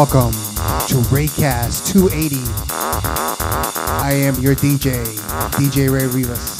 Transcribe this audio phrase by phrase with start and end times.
[0.00, 0.32] welcome
[0.88, 2.36] to ReyCast 280.
[4.00, 5.04] I am your DJ,
[5.52, 6.58] DJ Rey Rivas.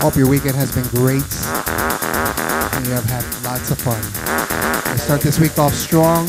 [0.00, 1.26] Hope your weekend has been great
[2.76, 4.00] and you have had lots of fun.
[4.92, 6.28] Let's start this week off strong.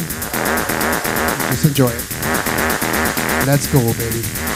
[1.52, 3.46] Just enjoy it.
[3.46, 4.49] Let's go, baby.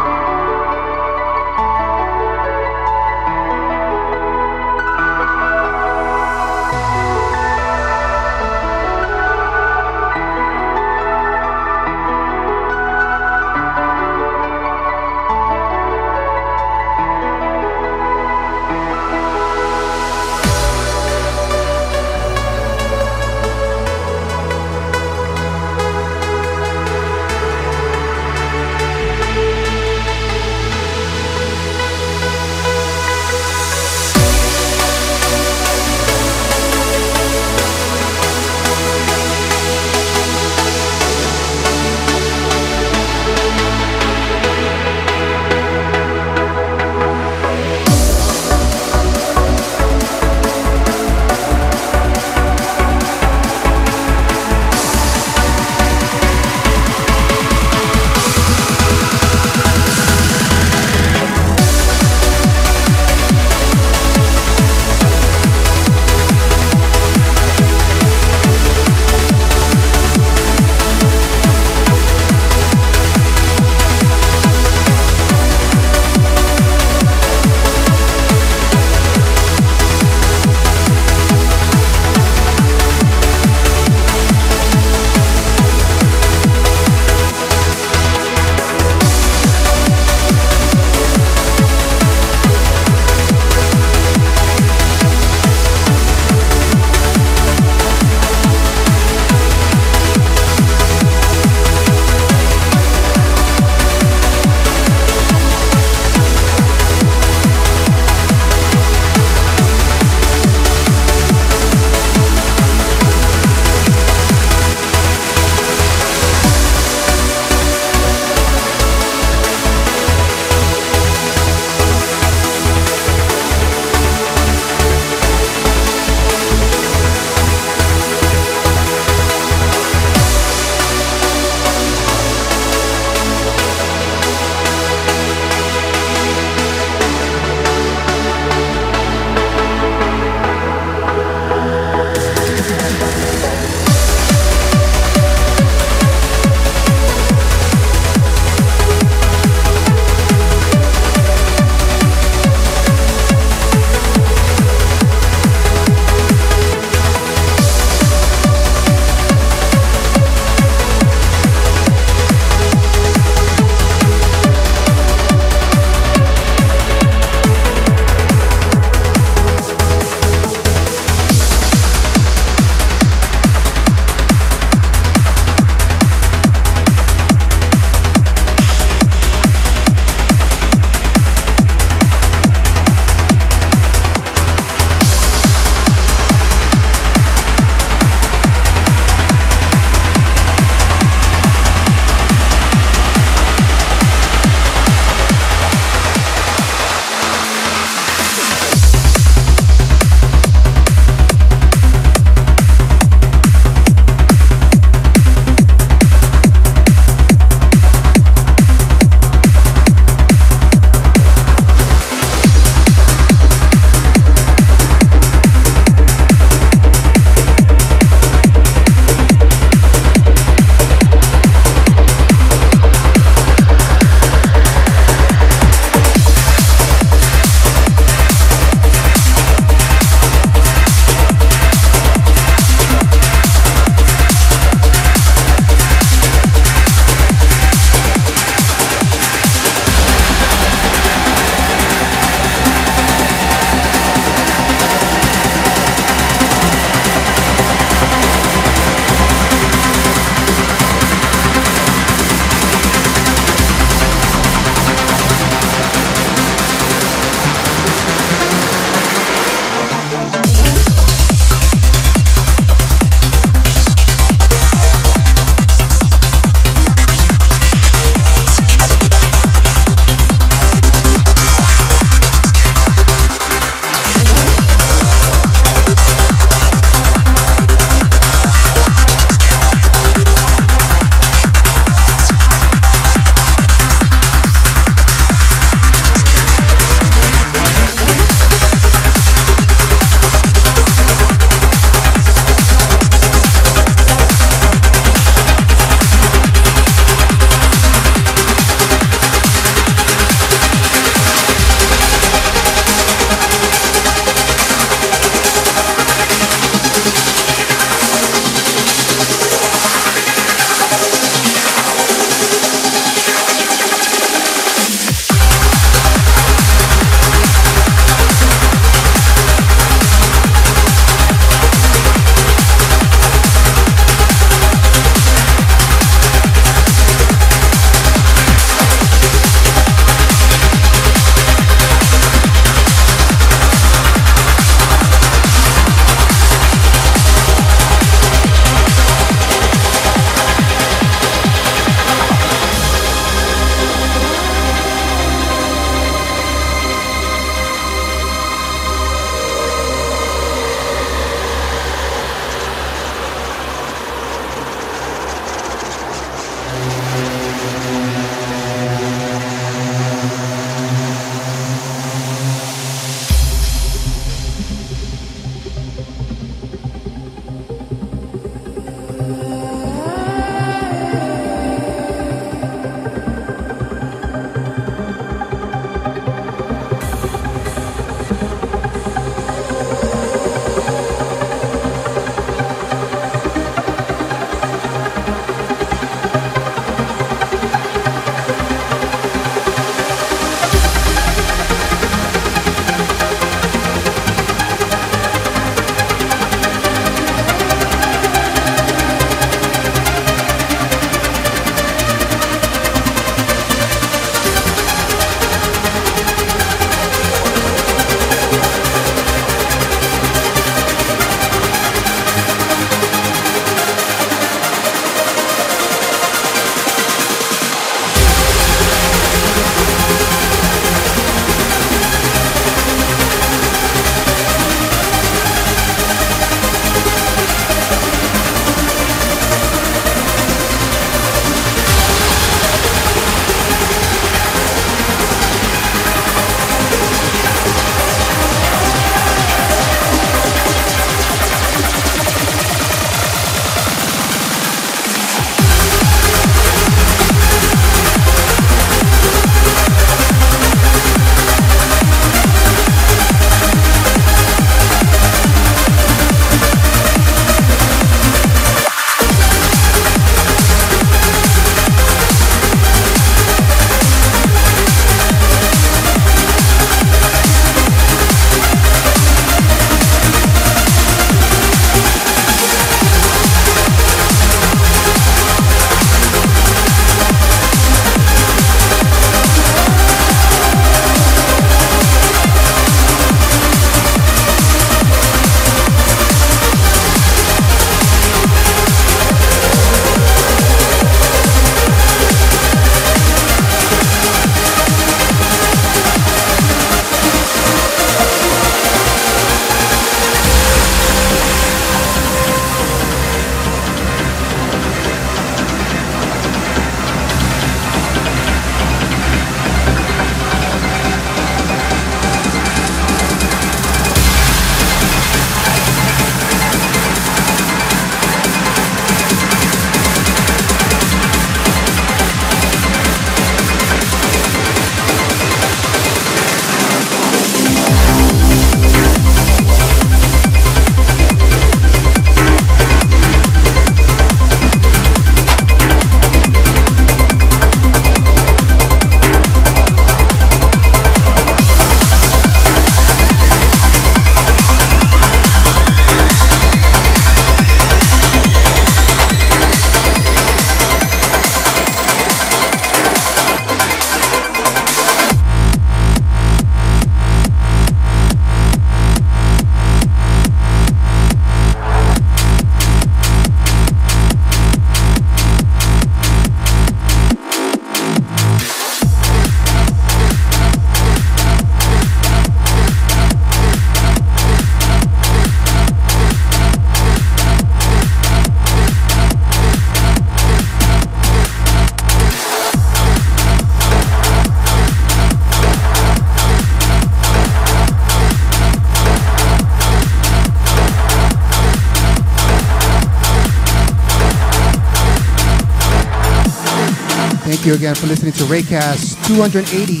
[597.64, 600.00] You again for listening to ReyCast 280.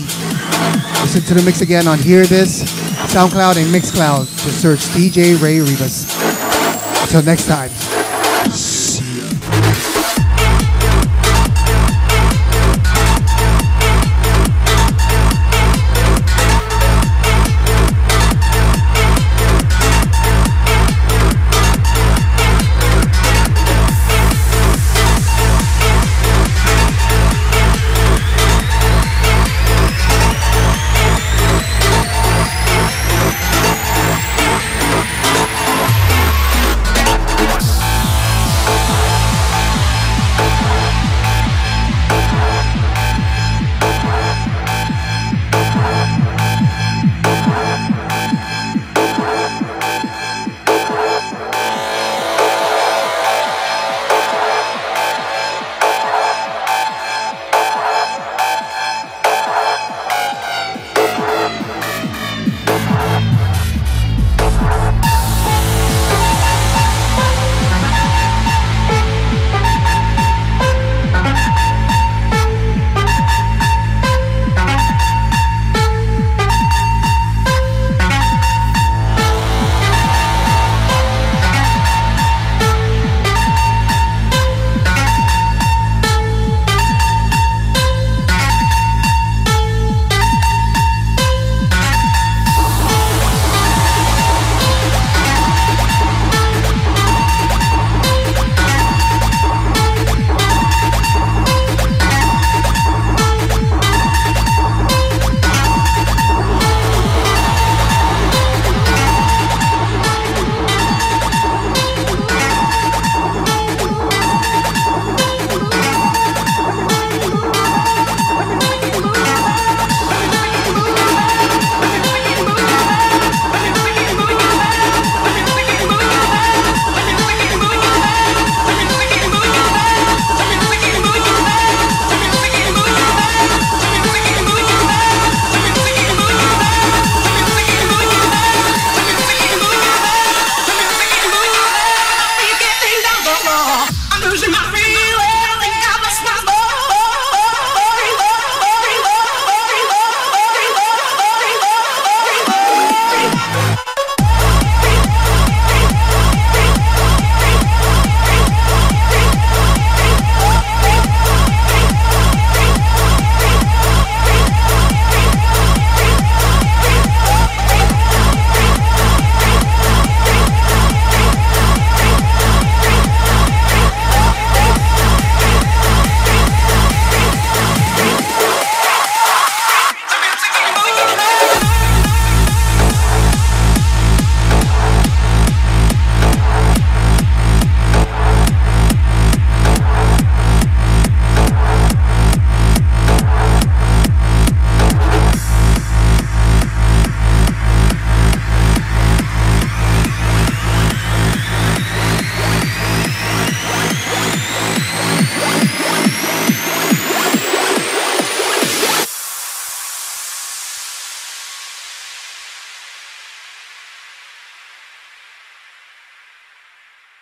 [1.00, 2.62] Listen to the mix again on Hear This,
[3.10, 4.26] SoundCloud, and Mixcloud.
[4.44, 6.04] Just search DJ Rey Rivas.
[7.04, 7.93] Until next time.